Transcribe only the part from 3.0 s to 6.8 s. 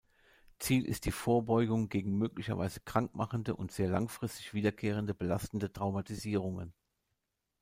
machende und sehr langfristig wiederkehrende belastende Traumatisierungen.